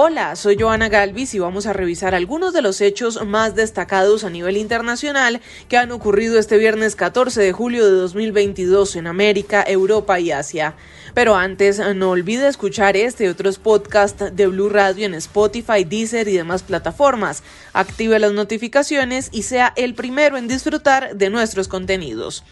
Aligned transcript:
Hola, 0.00 0.36
soy 0.36 0.56
Joana 0.56 0.88
Galvis 0.88 1.34
y 1.34 1.40
vamos 1.40 1.66
a 1.66 1.72
revisar 1.72 2.14
algunos 2.14 2.52
de 2.52 2.62
los 2.62 2.80
hechos 2.80 3.26
más 3.26 3.56
destacados 3.56 4.22
a 4.22 4.30
nivel 4.30 4.56
internacional 4.56 5.40
que 5.68 5.76
han 5.76 5.90
ocurrido 5.90 6.38
este 6.38 6.56
viernes 6.56 6.94
14 6.94 7.42
de 7.42 7.50
julio 7.50 7.84
de 7.84 7.90
2022 7.90 8.94
en 8.94 9.08
América, 9.08 9.64
Europa 9.66 10.20
y 10.20 10.30
Asia. 10.30 10.76
Pero 11.14 11.34
antes, 11.34 11.80
no 11.96 12.10
olvide 12.10 12.46
escuchar 12.46 12.96
este 12.96 13.24
y 13.24 13.26
otros 13.26 13.58
podcasts 13.58 14.26
de 14.36 14.46
Blue 14.46 14.68
Radio 14.68 15.04
en 15.04 15.14
Spotify, 15.14 15.82
Deezer 15.82 16.28
y 16.28 16.36
demás 16.36 16.62
plataformas. 16.62 17.42
Active 17.72 18.20
las 18.20 18.32
notificaciones 18.32 19.30
y 19.32 19.42
sea 19.42 19.72
el 19.74 19.94
primero 19.94 20.36
en 20.36 20.46
disfrutar 20.46 21.16
de 21.16 21.28
nuestros 21.28 21.66
contenidos. 21.66 22.44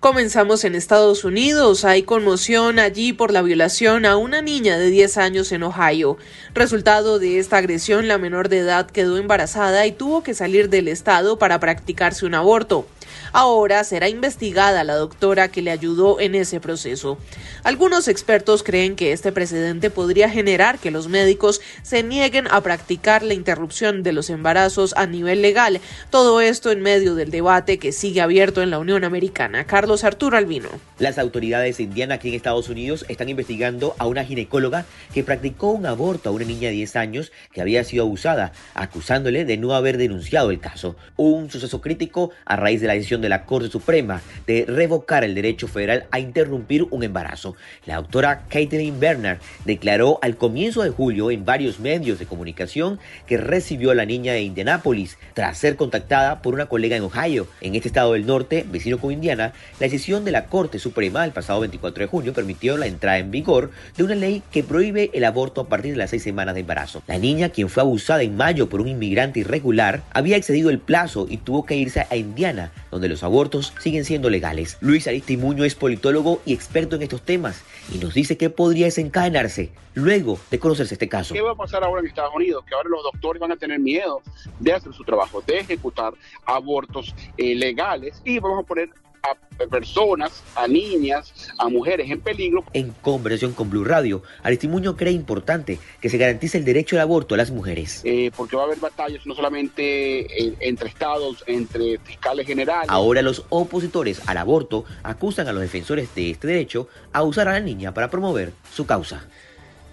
Comenzamos 0.00 0.64
en 0.64 0.74
Estados 0.74 1.24
Unidos. 1.24 1.86
Hay 1.86 2.02
conmoción 2.02 2.78
allí 2.78 3.14
por 3.14 3.32
la 3.32 3.40
violación 3.40 4.04
a 4.04 4.18
una 4.18 4.42
niña 4.42 4.76
de 4.76 4.90
10 4.90 5.16
años 5.16 5.52
en 5.52 5.62
Ohio. 5.62 6.18
Resultado 6.52 7.18
de 7.18 7.38
esta 7.38 7.56
agresión, 7.56 8.06
la 8.06 8.18
menor 8.18 8.50
de 8.50 8.58
edad 8.58 8.90
quedó 8.90 9.16
embarazada 9.16 9.86
y 9.86 9.92
tuvo 9.92 10.22
que 10.22 10.34
salir 10.34 10.68
del 10.68 10.88
estado 10.88 11.38
para 11.38 11.60
practicarse 11.60 12.26
un 12.26 12.34
aborto. 12.34 12.86
Ahora 13.32 13.84
será 13.84 14.08
investigada 14.08 14.84
la 14.84 14.96
doctora 14.96 15.48
que 15.48 15.62
le 15.62 15.70
ayudó 15.70 16.20
en 16.20 16.34
ese 16.34 16.60
proceso. 16.60 17.18
Algunos 17.64 18.08
expertos 18.08 18.62
creen 18.62 18.96
que 18.96 19.12
este 19.12 19.32
precedente 19.32 19.90
podría 19.90 20.30
generar 20.30 20.78
que 20.78 20.90
los 20.90 21.08
médicos 21.08 21.60
se 21.82 22.02
nieguen 22.02 22.46
a 22.50 22.60
practicar 22.60 23.22
la 23.22 23.34
interrupción 23.34 24.02
de 24.02 24.12
los 24.12 24.30
embarazos 24.30 24.94
a 24.96 25.06
nivel 25.06 25.42
legal. 25.42 25.80
Todo 26.10 26.40
esto 26.40 26.70
en 26.70 26.82
medio 26.82 27.14
del 27.14 27.30
debate 27.30 27.78
que 27.78 27.92
sigue 27.92 28.20
abierto 28.20 28.62
en 28.62 28.70
la 28.70 28.78
Unión 28.78 29.04
Americana. 29.04 29.66
Carlos 29.86 30.02
Arturo 30.02 30.36
Albino. 30.36 30.68
Las 30.98 31.16
autoridades 31.16 31.78
indianas 31.78 32.16
aquí 32.16 32.30
en 32.30 32.34
Estados 32.34 32.68
Unidos 32.68 33.04
están 33.08 33.28
investigando 33.28 33.94
a 33.98 34.08
una 34.08 34.24
ginecóloga 34.24 34.84
que 35.14 35.22
practicó 35.22 35.70
un 35.70 35.86
aborto 35.86 36.28
a 36.28 36.32
una 36.32 36.44
niña 36.44 36.70
de 36.70 36.74
10 36.74 36.96
años 36.96 37.30
que 37.52 37.60
había 37.60 37.84
sido 37.84 38.02
abusada, 38.02 38.50
acusándole 38.74 39.44
de 39.44 39.56
no 39.58 39.74
haber 39.74 39.96
denunciado 39.96 40.50
el 40.50 40.58
caso. 40.58 40.96
Un 41.14 41.52
suceso 41.52 41.80
crítico 41.80 42.32
a 42.44 42.56
raíz 42.56 42.80
de 42.80 42.88
la 42.88 42.94
decisión 42.94 43.20
de 43.20 43.28
la 43.28 43.44
Corte 43.44 43.68
Suprema 43.68 44.22
de 44.48 44.64
revocar 44.66 45.22
el 45.22 45.36
derecho 45.36 45.68
federal 45.68 46.06
a 46.10 46.18
interrumpir 46.18 46.82
un 46.90 47.04
embarazo. 47.04 47.54
La 47.84 47.94
doctora 47.94 48.42
Caitlin 48.48 48.98
Bernard 48.98 49.38
declaró 49.66 50.18
al 50.20 50.36
comienzo 50.36 50.82
de 50.82 50.90
julio 50.90 51.30
en 51.30 51.44
varios 51.44 51.78
medios 51.78 52.18
de 52.18 52.26
comunicación 52.26 52.98
que 53.28 53.36
recibió 53.36 53.92
a 53.92 53.94
la 53.94 54.04
niña 54.04 54.32
de 54.32 54.42
Indianápolis 54.42 55.16
tras 55.34 55.58
ser 55.58 55.76
contactada 55.76 56.42
por 56.42 56.54
una 56.54 56.66
colega 56.66 56.96
en 56.96 57.04
Ohio. 57.04 57.46
En 57.60 57.76
este 57.76 57.86
estado 57.86 58.14
del 58.14 58.26
norte, 58.26 58.66
vecino 58.68 58.98
con 58.98 59.12
Indiana, 59.12 59.52
la 59.78 59.84
decisión 59.84 60.24
de 60.24 60.32
la 60.32 60.46
Corte 60.46 60.78
Suprema 60.78 61.22
el 61.24 61.32
pasado 61.32 61.60
24 61.60 62.04
de 62.04 62.08
junio 62.08 62.32
permitió 62.32 62.78
la 62.78 62.86
entrada 62.86 63.18
en 63.18 63.30
vigor 63.30 63.70
de 63.96 64.04
una 64.04 64.14
ley 64.14 64.42
que 64.50 64.62
prohíbe 64.62 65.10
el 65.12 65.24
aborto 65.24 65.60
a 65.60 65.68
partir 65.68 65.92
de 65.92 65.98
las 65.98 66.10
seis 66.10 66.22
semanas 66.22 66.54
de 66.54 66.62
embarazo. 66.62 67.02
La 67.06 67.18
niña, 67.18 67.50
quien 67.50 67.68
fue 67.68 67.82
abusada 67.82 68.22
en 68.22 68.36
mayo 68.36 68.70
por 68.70 68.80
un 68.80 68.88
inmigrante 68.88 69.40
irregular, 69.40 70.02
había 70.12 70.38
excedido 70.38 70.70
el 70.70 70.78
plazo 70.78 71.26
y 71.28 71.36
tuvo 71.36 71.66
que 71.66 71.76
irse 71.76 72.06
a 72.08 72.16
Indiana, 72.16 72.72
donde 72.90 73.10
los 73.10 73.22
abortos 73.22 73.74
siguen 73.78 74.06
siendo 74.06 74.30
legales. 74.30 74.78
Luis 74.80 75.06
Aristimuño 75.08 75.64
es 75.64 75.74
politólogo 75.74 76.40
y 76.46 76.54
experto 76.54 76.96
en 76.96 77.02
estos 77.02 77.20
temas 77.20 77.62
y 77.92 77.98
nos 77.98 78.14
dice 78.14 78.38
que 78.38 78.48
podría 78.48 78.86
desencadenarse 78.86 79.72
luego 79.92 80.38
de 80.50 80.58
conocerse 80.58 80.94
este 80.94 81.08
caso. 81.08 81.34
¿Qué 81.34 81.42
va 81.42 81.52
a 81.52 81.56
pasar 81.56 81.84
ahora 81.84 82.00
en 82.00 82.06
Estados 82.06 82.34
Unidos? 82.34 82.64
Que 82.66 82.74
ahora 82.74 82.88
los 82.88 83.02
doctores 83.02 83.40
van 83.40 83.52
a 83.52 83.56
tener 83.56 83.78
miedo 83.78 84.22
de 84.58 84.72
hacer 84.72 84.92
su 84.94 85.04
trabajo, 85.04 85.42
de 85.42 85.58
ejecutar 85.58 86.14
abortos 86.44 87.14
eh, 87.36 87.54
legales 87.54 88.22
y 88.24 88.38
vamos 88.38 88.64
a 88.64 88.66
poner 88.66 88.90
a 89.30 89.66
personas, 89.66 90.42
a 90.54 90.68
niñas, 90.68 91.32
a 91.58 91.68
mujeres 91.68 92.10
en 92.10 92.20
peligro. 92.20 92.64
En 92.72 92.92
conversación 93.02 93.52
con 93.52 93.70
Blue 93.70 93.84
Radio, 93.84 94.22
Aristimuño 94.42 94.96
cree 94.96 95.12
importante 95.12 95.78
que 96.00 96.10
se 96.10 96.18
garantice 96.18 96.58
el 96.58 96.64
derecho 96.64 96.96
al 96.96 97.02
aborto 97.02 97.34
a 97.34 97.38
las 97.38 97.50
mujeres. 97.50 98.02
Eh, 98.04 98.30
porque 98.36 98.56
va 98.56 98.62
a 98.62 98.66
haber 98.66 98.78
batallas 98.78 99.26
no 99.26 99.34
solamente 99.34 100.44
eh, 100.44 100.54
entre 100.60 100.88
estados, 100.88 101.42
entre 101.46 101.98
fiscales 101.98 102.46
generales. 102.46 102.88
Ahora 102.88 103.22
los 103.22 103.44
opositores 103.48 104.20
al 104.26 104.38
aborto 104.38 104.84
acusan 105.02 105.48
a 105.48 105.52
los 105.52 105.62
defensores 105.62 106.14
de 106.14 106.30
este 106.30 106.46
derecho 106.46 106.88
a 107.12 107.22
usar 107.22 107.48
a 107.48 107.52
la 107.52 107.60
niña 107.60 107.94
para 107.94 108.10
promover 108.10 108.52
su 108.72 108.86
causa. 108.86 109.26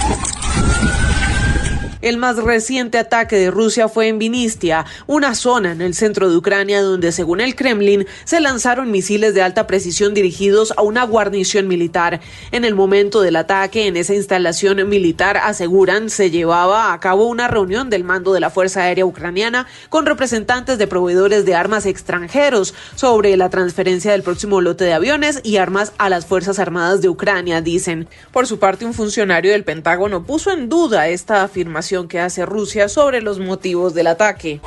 El 2.05 2.17
más 2.17 2.37
reciente 2.37 2.99
ataque 2.99 3.35
de 3.35 3.49
Rusia 3.49 3.89
fue 3.89 4.09
en 4.09 4.19
Vinistia, 4.19 4.85
una 5.07 5.33
zona 5.33 5.71
en 5.71 5.81
el 5.81 5.95
centro 5.95 6.29
de 6.29 6.37
Ucrania 6.37 6.83
donde, 6.83 7.11
según 7.11 7.41
el 7.41 7.55
Kremlin, 7.55 8.05
se 8.25 8.39
lanzaron 8.39 8.91
misiles 8.91 9.33
de 9.33 9.41
alta 9.41 9.65
precisión 9.65 10.13
dirigidos 10.13 10.71
a 10.77 10.83
una 10.83 11.03
guarnición 11.03 11.67
militar. 11.67 12.21
En 12.51 12.63
el 12.63 12.75
momento 12.75 13.21
del 13.21 13.35
ataque 13.37 13.87
en 13.87 13.97
esa 13.97 14.13
instalación 14.13 14.87
militar, 14.87 15.37
aseguran, 15.37 16.11
se 16.11 16.29
llevaba 16.29 16.93
a 16.93 16.99
cabo 16.99 17.25
una 17.25 17.47
reunión 17.47 17.89
del 17.89 18.03
mando 18.03 18.33
de 18.33 18.39
la 18.39 18.51
Fuerza 18.51 18.83
Aérea 18.83 19.07
Ucraniana 19.07 19.65
con 19.89 20.05
representantes 20.05 20.77
de 20.77 20.85
proveedores 20.85 21.43
de 21.43 21.55
armas 21.55 21.87
extranjeros 21.87 22.75
sobre 22.93 23.35
la 23.35 23.49
transferencia 23.49 24.11
del 24.11 24.21
próximo 24.21 24.61
lote 24.61 24.83
de 24.83 24.93
aviones 24.93 25.41
y 25.41 25.57
armas 25.57 25.91
a 25.97 26.09
las 26.09 26.27
Fuerzas 26.27 26.59
Armadas 26.59 27.01
de 27.01 27.09
Ucrania, 27.09 27.61
dicen. 27.61 28.07
Por 28.31 28.45
su 28.45 28.59
parte, 28.59 28.85
un 28.85 28.93
funcionario 28.93 29.53
del 29.53 29.63
Pentágono 29.63 30.23
puso 30.23 30.51
en 30.51 30.69
duda 30.69 31.07
esta 31.07 31.41
afirmación 31.41 31.94
que 32.03 32.19
hace 32.19 32.45
Rusia 32.45 32.89
sobre 32.89 33.21
los 33.21 33.39
motivos 33.39 33.93
del 33.93 34.07
ataque. 34.07 34.59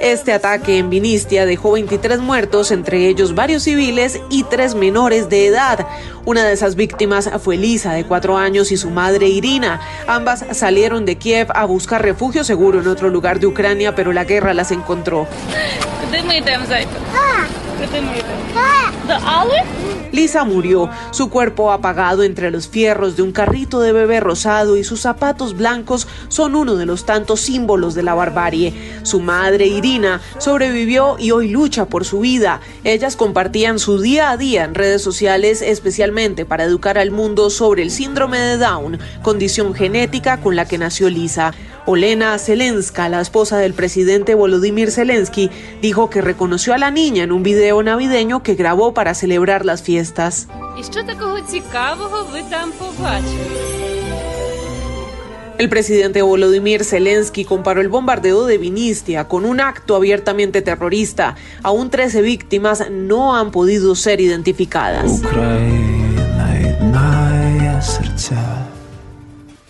Este 0.00 0.34
ataque 0.34 0.76
en 0.78 0.90
Vinistia 0.90 1.46
dejó 1.46 1.72
23 1.72 2.20
muertos, 2.20 2.70
entre 2.70 3.08
ellos 3.08 3.34
varios 3.34 3.62
civiles 3.62 4.20
y 4.28 4.44
tres 4.44 4.74
menores 4.74 5.30
de 5.30 5.46
edad. 5.46 5.86
Una 6.26 6.44
de 6.44 6.52
esas 6.52 6.76
víctimas 6.76 7.30
fue 7.42 7.56
Lisa, 7.56 7.94
de 7.94 8.04
cuatro 8.04 8.36
años, 8.36 8.70
y 8.72 8.76
su 8.76 8.90
madre 8.90 9.28
Irina. 9.28 9.80
Ambas 10.06 10.44
salieron 10.52 11.06
de 11.06 11.16
Kiev 11.16 11.48
a 11.54 11.64
buscar 11.64 12.02
refugio 12.02 12.44
seguro 12.44 12.80
en 12.80 12.88
otro 12.88 13.08
lugar 13.08 13.40
de 13.40 13.46
Ucrania, 13.46 13.94
pero 13.94 14.12
la 14.12 14.24
guerra 14.24 14.52
las 14.52 14.70
encontró. 14.70 15.26
Lisa 20.12 20.44
murió, 20.44 20.88
su 21.10 21.28
cuerpo 21.28 21.72
apagado 21.72 22.22
entre 22.22 22.50
los 22.50 22.68
fierros 22.68 23.16
de 23.16 23.22
un 23.22 23.32
carrito 23.32 23.80
de 23.80 23.92
bebé 23.92 24.20
rosado 24.20 24.76
y 24.76 24.84
sus 24.84 25.00
zapatos 25.00 25.56
blancos 25.56 26.08
son 26.28 26.54
uno 26.54 26.76
de 26.76 26.86
los 26.86 27.04
tantos 27.04 27.40
símbolos 27.40 27.94
de 27.94 28.02
la 28.02 28.14
barbarie. 28.14 28.72
Su 29.02 29.20
madre, 29.20 29.66
Irina, 29.66 30.22
sobrevivió 30.38 31.16
y 31.18 31.32
hoy 31.32 31.48
lucha 31.48 31.86
por 31.86 32.04
su 32.04 32.20
vida. 32.20 32.60
Ellas 32.82 33.14
compartían 33.16 33.78
su 33.78 34.00
día 34.00 34.30
a 34.30 34.36
día 34.36 34.64
en 34.64 34.74
redes 34.74 35.02
sociales 35.02 35.60
especialmente 35.60 36.46
para 36.46 36.64
educar 36.64 36.98
al 36.98 37.10
mundo 37.10 37.50
sobre 37.50 37.82
el 37.82 37.90
síndrome 37.90 38.38
de 38.38 38.56
Down, 38.56 38.98
condición 39.22 39.74
genética 39.74 40.40
con 40.40 40.56
la 40.56 40.66
que 40.66 40.78
nació 40.78 41.10
Lisa. 41.10 41.52
Olena 41.88 42.36
Zelenska, 42.38 43.08
la 43.08 43.20
esposa 43.20 43.58
del 43.58 43.72
presidente 43.72 44.34
Volodymyr 44.34 44.90
Zelensky, 44.90 45.50
dijo 45.80 46.10
que 46.10 46.20
reconoció 46.20 46.74
a 46.74 46.78
la 46.78 46.90
niña 46.90 47.22
en 47.22 47.30
un 47.30 47.44
video 47.44 47.80
navideño 47.80 48.42
que 48.42 48.56
grabó 48.56 48.92
para 48.92 49.14
celebrar 49.14 49.64
las 49.64 49.82
fiestas. 49.82 50.48
El 55.58 55.68
presidente 55.68 56.22
Volodymyr 56.22 56.84
Zelensky 56.84 57.44
comparó 57.44 57.80
el 57.80 57.88
bombardeo 57.88 58.46
de 58.46 58.58
Vinistia 58.58 59.28
con 59.28 59.44
un 59.44 59.60
acto 59.60 59.94
abiertamente 59.94 60.62
terrorista. 60.62 61.36
Aún 61.62 61.90
13 61.90 62.20
víctimas 62.20 62.90
no 62.90 63.36
han 63.36 63.52
podido 63.52 63.94
ser 63.94 64.20
identificadas. 64.20 65.22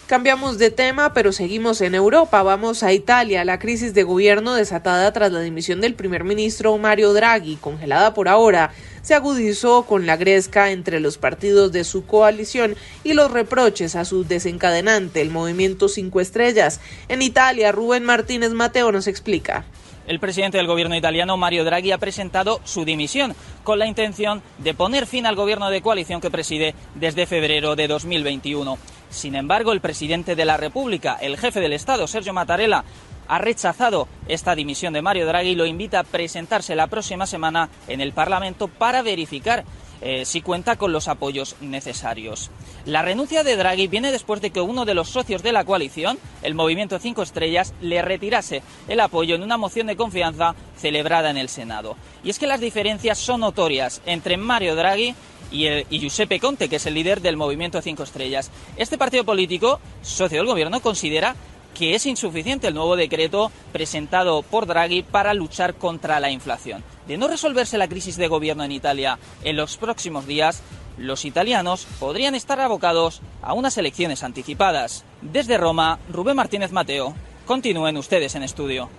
Cambiamos 0.06 0.58
de 0.58 0.70
tema, 0.70 1.12
pero 1.14 1.32
seguimos 1.32 1.80
en 1.80 1.96
Europa. 1.96 2.40
Vamos 2.44 2.84
a 2.84 2.92
Italia. 2.92 3.44
La 3.44 3.58
crisis 3.58 3.92
de 3.92 4.04
gobierno 4.04 4.54
desatada 4.54 5.12
tras 5.12 5.32
la 5.32 5.40
dimisión 5.40 5.80
del 5.80 5.94
primer 5.94 6.22
ministro 6.22 6.78
Mario 6.78 7.12
Draghi, 7.12 7.56
congelada 7.56 8.14
por 8.14 8.28
ahora, 8.28 8.70
se 9.02 9.14
agudizó 9.14 9.82
con 9.82 10.06
la 10.06 10.16
gresca 10.16 10.70
entre 10.70 11.00
los 11.00 11.18
partidos 11.18 11.72
de 11.72 11.82
su 11.82 12.06
coalición 12.06 12.76
y 13.02 13.14
los 13.14 13.32
reproches 13.32 13.96
a 13.96 14.04
su 14.04 14.22
desencadenante, 14.22 15.22
el 15.22 15.30
movimiento 15.30 15.88
Cinco 15.88 16.20
Estrellas. 16.20 16.80
En 17.08 17.20
Italia, 17.20 17.72
Rubén 17.72 18.04
Martínez 18.04 18.52
Mateo 18.52 18.92
nos 18.92 19.08
explica. 19.08 19.64
El 20.06 20.20
presidente 20.20 20.58
del 20.58 20.68
gobierno 20.68 20.94
italiano, 20.94 21.36
Mario 21.36 21.64
Draghi, 21.64 21.90
ha 21.90 21.98
presentado 21.98 22.60
su 22.62 22.84
dimisión 22.84 23.34
con 23.64 23.80
la 23.80 23.88
intención 23.88 24.40
de 24.58 24.72
poner 24.72 25.04
fin 25.08 25.26
al 25.26 25.34
gobierno 25.34 25.68
de 25.68 25.82
coalición 25.82 26.20
que 26.20 26.30
preside 26.30 26.76
desde 26.94 27.26
febrero 27.26 27.74
de 27.74 27.88
2021. 27.88 28.78
Sin 29.10 29.34
embargo, 29.34 29.72
el 29.72 29.80
presidente 29.80 30.36
de 30.36 30.44
la 30.44 30.56
República, 30.56 31.16
el 31.20 31.36
jefe 31.36 31.60
del 31.60 31.72
Estado, 31.72 32.06
Sergio 32.06 32.32
Mattarella, 32.32 32.84
ha 33.28 33.38
rechazado 33.38 34.08
esta 34.28 34.54
dimisión 34.54 34.92
de 34.92 35.02
Mario 35.02 35.26
Draghi 35.26 35.50
y 35.50 35.54
lo 35.54 35.66
invita 35.66 36.00
a 36.00 36.04
presentarse 36.04 36.76
la 36.76 36.86
próxima 36.86 37.26
semana 37.26 37.68
en 37.88 38.00
el 38.00 38.12
Parlamento 38.12 38.68
para 38.68 39.02
verificar 39.02 39.64
eh, 40.00 40.24
si 40.24 40.40
cuenta 40.40 40.76
con 40.76 40.92
los 40.92 41.08
apoyos 41.08 41.56
necesarios. 41.60 42.50
La 42.84 43.02
renuncia 43.02 43.42
de 43.42 43.56
Draghi 43.56 43.88
viene 43.88 44.12
después 44.12 44.40
de 44.40 44.50
que 44.50 44.60
uno 44.60 44.84
de 44.84 44.94
los 44.94 45.08
socios 45.08 45.42
de 45.42 45.52
la 45.52 45.64
coalición, 45.64 46.18
el 46.42 46.54
Movimiento 46.54 46.98
Cinco 46.98 47.22
Estrellas, 47.22 47.74
le 47.80 48.02
retirase 48.02 48.62
el 48.88 49.00
apoyo 49.00 49.34
en 49.34 49.42
una 49.42 49.56
moción 49.56 49.86
de 49.86 49.96
confianza 49.96 50.54
celebrada 50.76 51.30
en 51.30 51.36
el 51.36 51.48
Senado. 51.48 51.96
Y 52.22 52.30
es 52.30 52.38
que 52.38 52.46
las 52.46 52.60
diferencias 52.60 53.18
son 53.18 53.40
notorias 53.40 54.02
entre 54.06 54.36
Mario 54.36 54.76
Draghi 54.76 55.14
y, 55.50 55.66
y 55.66 55.98
Giuseppe 56.00 56.40
Conte, 56.40 56.68
que 56.68 56.76
es 56.76 56.86
el 56.86 56.94
líder 56.94 57.20
del 57.20 57.36
Movimiento 57.36 57.80
Cinco 57.80 58.02
Estrellas. 58.02 58.50
Este 58.76 58.98
partido 58.98 59.24
político, 59.24 59.80
socio 60.02 60.38
del 60.38 60.46
gobierno, 60.46 60.80
considera 60.80 61.36
que 61.76 61.94
es 61.94 62.06
insuficiente 62.06 62.68
el 62.68 62.74
nuevo 62.74 62.96
decreto 62.96 63.52
presentado 63.72 64.42
por 64.42 64.66
Draghi 64.66 65.02
para 65.02 65.34
luchar 65.34 65.74
contra 65.74 66.20
la 66.20 66.30
inflación. 66.30 66.82
De 67.06 67.18
no 67.18 67.28
resolverse 67.28 67.76
la 67.76 67.88
crisis 67.88 68.16
de 68.16 68.28
gobierno 68.28 68.64
en 68.64 68.72
Italia 68.72 69.18
en 69.44 69.56
los 69.56 69.76
próximos 69.76 70.26
días, 70.26 70.62
los 70.96 71.26
italianos 71.26 71.86
podrían 72.00 72.34
estar 72.34 72.60
abocados 72.60 73.20
a 73.42 73.52
unas 73.52 73.76
elecciones 73.76 74.22
anticipadas. 74.22 75.04
Desde 75.20 75.58
Roma, 75.58 75.98
Rubén 76.10 76.36
Martínez 76.36 76.72
Mateo. 76.72 77.14
Continúen 77.46 77.96
ustedes 77.96 78.34
en 78.34 78.42
estudio. 78.42 78.90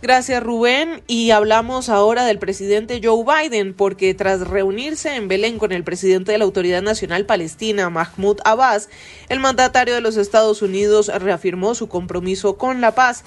Gracias 0.00 0.40
Rubén 0.40 1.02
y 1.08 1.32
hablamos 1.32 1.88
ahora 1.88 2.24
del 2.24 2.38
presidente 2.38 3.00
Joe 3.02 3.24
Biden 3.24 3.74
porque 3.74 4.14
tras 4.14 4.46
reunirse 4.46 5.16
en 5.16 5.26
Belén 5.26 5.58
con 5.58 5.72
el 5.72 5.82
presidente 5.82 6.30
de 6.30 6.38
la 6.38 6.44
Autoridad 6.44 6.80
Nacional 6.80 7.26
Palestina 7.26 7.90
Mahmoud 7.90 8.38
Abbas, 8.44 8.88
el 9.28 9.40
mandatario 9.40 9.96
de 9.96 10.00
los 10.00 10.16
Estados 10.16 10.62
Unidos 10.62 11.08
reafirmó 11.08 11.74
su 11.74 11.88
compromiso 11.88 12.56
con 12.56 12.80
la 12.80 12.94
paz. 12.94 13.24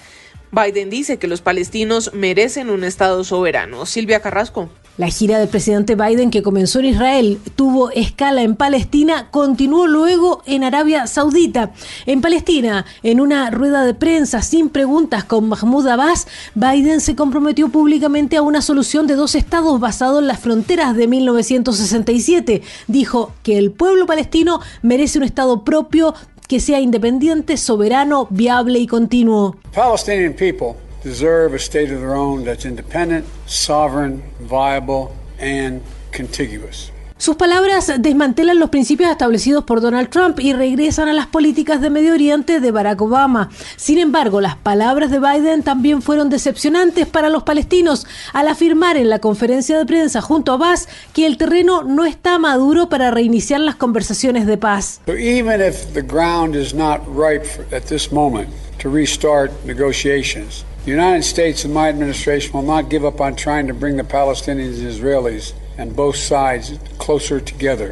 Biden 0.52 0.90
dice 0.90 1.20
que 1.20 1.28
los 1.28 1.42
palestinos 1.42 2.14
merecen 2.14 2.70
un 2.70 2.86
Estado 2.86 3.26
soberano. 3.26 3.86
Silvia 3.86 4.22
Carrasco. 4.22 4.70
La 5.02 5.10
gira 5.10 5.40
del 5.40 5.48
presidente 5.48 5.96
Biden, 5.96 6.30
que 6.30 6.44
comenzó 6.44 6.78
en 6.78 6.86
Israel, 6.86 7.40
tuvo 7.56 7.90
escala 7.90 8.44
en 8.44 8.56
Palestina, 8.56 9.32
continuó 9.32 9.88
luego 9.88 10.44
en 10.46 10.64
Arabia 10.64 11.08
Saudita. 11.08 11.72
En 12.06 12.22
Palestina, 12.22 12.86
en 13.02 13.20
una 13.20 13.50
rueda 13.50 13.84
de 13.84 13.96
prensa 13.96 14.44
sin 14.44 14.70
preguntas 14.70 15.24
con 15.24 15.50
Mahmoud 15.50 15.88
Abbas, 15.88 16.28
Biden 16.54 17.02
se 17.02 17.16
comprometió 17.16 17.70
públicamente 17.70 18.38
a 18.38 18.44
una 18.44 18.62
solución 18.62 19.08
de 19.08 19.16
dos 19.16 19.34
estados 19.34 19.80
basado 19.80 20.20
en 20.20 20.28
las 20.28 20.40
fronteras 20.40 20.96
de 20.96 21.08
1967. 21.08 22.62
Dijo 22.86 23.34
que 23.42 23.58
el 23.58 23.72
pueblo 23.72 24.06
palestino 24.06 24.60
merece 24.84 25.18
un 25.18 25.24
estado 25.24 25.64
propio 25.64 26.14
que 26.48 26.60
sea 26.60 26.80
independiente, 26.80 27.58
soberano, 27.58 28.28
viable 28.30 28.78
y 28.78 28.86
continuo. 28.86 29.56
Palestinian 29.74 30.34
people 30.34 30.76
deserve 31.04 31.54
a 31.54 31.60
state 31.60 31.92
of 31.92 32.00
their 32.00 32.16
own 32.16 32.44
that's 32.44 32.66
independent, 32.66 33.26
sovereign, 33.46 34.24
viable, 34.40 35.16
and 35.40 35.82
contiguous. 36.12 36.92
Sus 37.22 37.36
palabras 37.36 37.94
desmantelan 38.00 38.58
los 38.58 38.72
principios 38.72 39.12
establecidos 39.12 39.64
por 39.64 39.80
Donald 39.80 40.10
Trump 40.10 40.40
y 40.40 40.54
regresan 40.54 41.08
a 41.08 41.14
las 41.14 41.28
políticas 41.28 41.80
de 41.80 41.92
Medio 41.92 42.16
Oriente 42.16 42.60
de 42.60 42.72
Barack 42.72 43.00
Obama. 43.00 43.52
Sin 43.76 44.00
embargo, 44.00 44.42
las 44.42 44.56
palabras 44.56 45.12
de 45.12 45.20
Biden 45.20 45.62
también 45.62 46.02
fueron 46.02 46.32
decepcionantes 46.32 47.06
para 47.06 47.30
los 47.30 47.44
palestinos 47.44 48.08
al 48.34 48.48
afirmar 48.48 48.98
en 48.98 49.12
la 49.12 49.20
conferencia 49.20 49.78
de 49.78 49.86
prensa 49.86 50.20
junto 50.20 50.52
a 50.52 50.56
Abbas 50.56 50.90
que 51.14 51.28
el 51.28 51.38
terreno 51.38 51.84
no 51.84 52.06
está 52.06 52.40
maduro 52.40 52.90
para 52.90 53.12
reiniciar 53.12 53.60
las 53.60 53.76
conversaciones 53.76 54.48
de 54.48 54.58
paz. 54.58 55.00
So 55.06 55.14
even 55.14 55.62
if 55.62 55.94
the 55.94 56.02
ground 56.02 56.56
is 56.56 56.74
not 56.74 57.02
ripe 57.06 57.46
at 57.72 57.84
this 57.84 58.12
moment 58.12 58.50
to 58.80 58.90
restart 58.90 59.52
negotiations, 59.64 60.66
the 60.84 60.92
United 60.92 61.24
States 61.24 61.64
and 61.64 61.74
my 61.74 61.90
administration 61.90 62.54
will 62.54 62.64
not 62.64 62.90
give 62.90 63.06
up 63.06 63.22
on 63.22 63.36
trying 63.36 63.68
to 63.68 63.74
bring 63.74 63.98
the 63.98 64.04
Palestinians 64.04 64.80
and 64.80 64.88
Israelis 64.88 65.54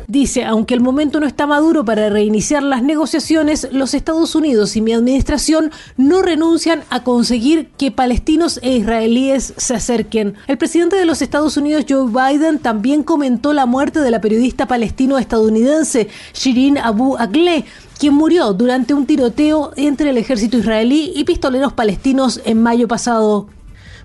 Dice, 0.07 0.45
aunque 0.45 0.73
el 0.73 0.81
momento 0.81 1.19
no 1.19 1.27
está 1.27 1.47
maduro 1.47 1.83
para 1.83 2.09
reiniciar 2.09 2.63
las 2.63 2.83
negociaciones, 2.83 3.67
los 3.71 3.93
Estados 3.93 4.35
Unidos 4.35 4.75
y 4.75 4.81
mi 4.81 4.93
administración 4.93 5.71
no 5.97 6.21
renuncian 6.21 6.83
a 6.89 7.03
conseguir 7.03 7.69
que 7.77 7.91
palestinos 7.91 8.59
e 8.61 8.75
israelíes 8.77 9.53
se 9.57 9.75
acerquen. 9.75 10.35
El 10.47 10.57
presidente 10.57 10.95
de 10.95 11.05
los 11.05 11.21
Estados 11.21 11.57
Unidos, 11.57 11.85
Joe 11.87 12.07
Biden, 12.07 12.59
también 12.59 13.03
comentó 13.03 13.53
la 13.53 13.65
muerte 13.65 13.99
de 13.99 14.11
la 14.11 14.21
periodista 14.21 14.67
palestino-estadounidense 14.67 16.07
Shirin 16.33 16.77
Abu 16.77 17.17
Akleh, 17.17 17.65
quien 17.97 18.13
murió 18.13 18.53
durante 18.53 18.93
un 18.93 19.05
tiroteo 19.05 19.71
entre 19.75 20.11
el 20.11 20.17
ejército 20.17 20.57
israelí 20.57 21.11
y 21.15 21.23
pistoleros 21.23 21.73
palestinos 21.73 22.41
en 22.45 22.61
mayo 22.61 22.87
pasado. 22.87 23.47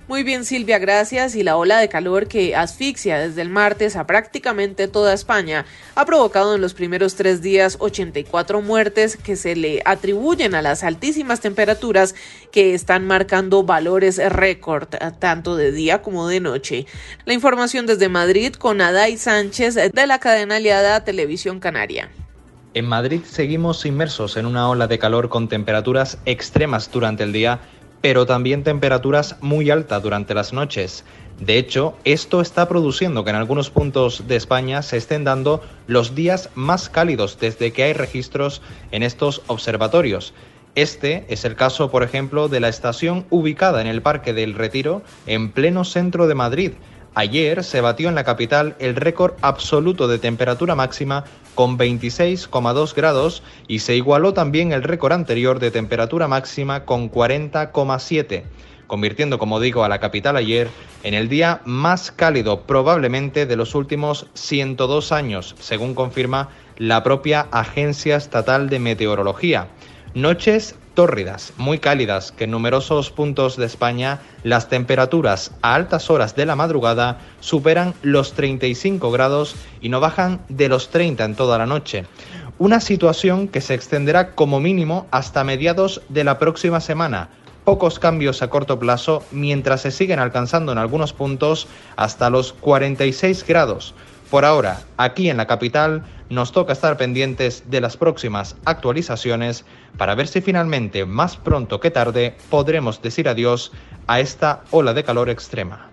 Muy 0.06 0.22
bien, 0.22 0.44
Silvia, 0.44 0.78
gracias. 0.78 1.34
Y 1.34 1.42
la 1.42 1.56
ola 1.56 1.78
de 1.78 1.88
calor 1.88 2.28
que 2.28 2.54
asfixia 2.54 3.18
desde 3.18 3.40
el 3.40 3.48
martes 3.48 3.96
a 3.96 4.06
prácticamente 4.06 4.86
toda 4.86 5.14
España 5.14 5.64
ha 5.94 6.04
provocado 6.04 6.54
en 6.54 6.60
los 6.60 6.74
primeros 6.74 7.14
tres 7.14 7.40
días 7.40 7.78
84 7.80 8.60
muertes 8.60 9.16
que 9.16 9.34
se 9.34 9.56
le 9.56 9.80
atribuyen 9.86 10.54
a 10.54 10.60
las 10.60 10.84
altísimas 10.84 11.40
temperaturas 11.40 12.14
que 12.52 12.74
están 12.74 13.06
marcando 13.06 13.62
valores 13.62 14.20
récord, 14.30 14.88
tanto 15.18 15.56
de 15.56 15.72
día 15.72 16.02
como 16.02 16.28
de 16.28 16.40
noche. 16.40 16.86
La 17.24 17.32
información 17.32 17.86
desde 17.86 18.10
Madrid 18.10 18.52
con 18.52 18.82
Adai 18.82 19.16
Sánchez 19.16 19.74
de 19.74 20.06
la 20.06 20.18
cadena 20.18 20.56
aliada 20.56 21.02
Televisión 21.02 21.60
Canaria. 21.60 22.10
En 22.74 22.86
Madrid 22.86 23.22
seguimos 23.24 23.86
inmersos 23.86 24.36
en 24.36 24.44
una 24.44 24.68
ola 24.68 24.86
de 24.86 24.98
calor 24.98 25.30
con 25.30 25.48
temperaturas 25.48 26.18
extremas 26.26 26.90
durante 26.90 27.22
el 27.22 27.32
día 27.32 27.60
pero 28.04 28.26
también 28.26 28.64
temperaturas 28.64 29.36
muy 29.40 29.70
altas 29.70 30.02
durante 30.02 30.34
las 30.34 30.52
noches. 30.52 31.06
De 31.40 31.56
hecho, 31.56 31.96
esto 32.04 32.42
está 32.42 32.68
produciendo 32.68 33.24
que 33.24 33.30
en 33.30 33.36
algunos 33.36 33.70
puntos 33.70 34.28
de 34.28 34.36
España 34.36 34.82
se 34.82 34.98
estén 34.98 35.24
dando 35.24 35.62
los 35.86 36.14
días 36.14 36.50
más 36.54 36.90
cálidos 36.90 37.38
desde 37.40 37.72
que 37.72 37.84
hay 37.84 37.94
registros 37.94 38.60
en 38.90 39.04
estos 39.04 39.40
observatorios. 39.46 40.34
Este 40.74 41.24
es 41.30 41.46
el 41.46 41.56
caso, 41.56 41.90
por 41.90 42.02
ejemplo, 42.02 42.48
de 42.48 42.60
la 42.60 42.68
estación 42.68 43.24
ubicada 43.30 43.80
en 43.80 43.86
el 43.86 44.02
Parque 44.02 44.34
del 44.34 44.52
Retiro, 44.52 45.00
en 45.26 45.50
pleno 45.50 45.84
centro 45.84 46.26
de 46.26 46.34
Madrid, 46.34 46.72
Ayer 47.14 47.62
se 47.62 47.80
batió 47.80 48.08
en 48.08 48.16
la 48.16 48.24
capital 48.24 48.74
el 48.80 48.96
récord 48.96 49.34
absoluto 49.40 50.08
de 50.08 50.18
temperatura 50.18 50.74
máxima 50.74 51.24
con 51.54 51.78
26,2 51.78 52.94
grados 52.94 53.42
y 53.68 53.78
se 53.78 53.94
igualó 53.94 54.34
también 54.34 54.72
el 54.72 54.82
récord 54.82 55.12
anterior 55.12 55.60
de 55.60 55.70
temperatura 55.70 56.26
máxima 56.26 56.84
con 56.84 57.10
40,7 57.10 58.42
convirtiendo, 58.86 59.38
como 59.38 59.60
digo, 59.60 59.84
a 59.84 59.88
la 59.88 59.98
capital 59.98 60.36
ayer 60.36 60.68
en 61.02 61.14
el 61.14 61.28
día 61.28 61.60
más 61.64 62.10
cálido 62.10 62.62
probablemente 62.62 63.46
de 63.46 63.56
los 63.56 63.74
últimos 63.74 64.26
102 64.34 65.12
años, 65.12 65.54
según 65.58 65.94
confirma 65.94 66.50
la 66.76 67.02
propia 67.02 67.48
Agencia 67.50 68.16
Estatal 68.16 68.68
de 68.68 68.78
Meteorología. 68.78 69.68
Noches 70.14 70.76
tórridas, 70.94 71.52
muy 71.56 71.78
cálidas, 71.78 72.32
que 72.32 72.44
en 72.44 72.50
numerosos 72.50 73.10
puntos 73.10 73.56
de 73.56 73.66
España 73.66 74.20
las 74.42 74.68
temperaturas 74.68 75.50
a 75.60 75.74
altas 75.74 76.10
horas 76.10 76.36
de 76.36 76.46
la 76.46 76.56
madrugada 76.56 77.18
superan 77.40 77.94
los 78.02 78.32
35 78.32 79.10
grados 79.10 79.56
y 79.80 79.88
no 79.88 80.00
bajan 80.00 80.40
de 80.48 80.68
los 80.68 80.90
30 80.90 81.24
en 81.24 81.34
toda 81.34 81.58
la 81.58 81.66
noche. 81.66 82.06
Una 82.58 82.80
situación 82.80 83.48
que 83.48 83.60
se 83.60 83.74
extenderá 83.74 84.30
como 84.34 84.60
mínimo 84.60 85.06
hasta 85.10 85.42
mediados 85.44 86.02
de 86.08 86.24
la 86.24 86.38
próxima 86.38 86.80
semana. 86.80 87.28
Pocos 87.64 87.98
cambios 87.98 88.42
a 88.42 88.48
corto 88.48 88.78
plazo 88.78 89.24
mientras 89.32 89.82
se 89.82 89.90
siguen 89.90 90.20
alcanzando 90.20 90.70
en 90.70 90.78
algunos 90.78 91.12
puntos 91.12 91.66
hasta 91.96 92.30
los 92.30 92.52
46 92.52 93.44
grados. 93.46 93.94
Por 94.30 94.44
ahora, 94.44 94.80
aquí 94.96 95.30
en 95.30 95.36
la 95.36 95.46
capital, 95.46 96.04
nos 96.34 96.52
toca 96.52 96.72
estar 96.72 96.96
pendientes 96.96 97.64
de 97.70 97.80
las 97.80 97.96
próximas 97.96 98.56
actualizaciones 98.64 99.64
para 99.96 100.14
ver 100.14 100.28
si 100.28 100.40
finalmente, 100.40 101.06
más 101.06 101.36
pronto 101.36 101.80
que 101.80 101.90
tarde, 101.90 102.36
podremos 102.50 103.00
decir 103.00 103.28
adiós 103.28 103.72
a 104.06 104.20
esta 104.20 104.64
ola 104.70 104.92
de 104.92 105.04
calor 105.04 105.30
extrema. 105.30 105.90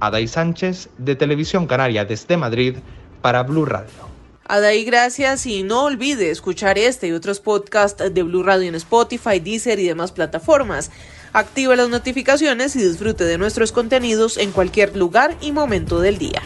Adai 0.00 0.26
Sánchez, 0.26 0.88
de 0.98 1.14
Televisión 1.14 1.66
Canaria 1.66 2.04
desde 2.04 2.36
Madrid, 2.36 2.76
para 3.20 3.44
Blue 3.44 3.64
Radio. 3.64 4.10
Adai, 4.46 4.84
gracias 4.84 5.46
y 5.46 5.62
no 5.62 5.84
olvide 5.84 6.30
escuchar 6.30 6.76
este 6.76 7.08
y 7.08 7.12
otros 7.12 7.38
podcasts 7.38 8.02
de 8.12 8.22
Blue 8.22 8.42
Radio 8.42 8.68
en 8.68 8.74
Spotify, 8.74 9.38
Deezer 9.38 9.78
y 9.78 9.86
demás 9.86 10.10
plataformas. 10.10 10.90
Active 11.32 11.76
las 11.76 11.88
notificaciones 11.88 12.74
y 12.76 12.82
disfrute 12.82 13.24
de 13.24 13.38
nuestros 13.38 13.72
contenidos 13.72 14.36
en 14.38 14.50
cualquier 14.50 14.96
lugar 14.96 15.36
y 15.40 15.52
momento 15.52 16.00
del 16.00 16.18
día. 16.18 16.42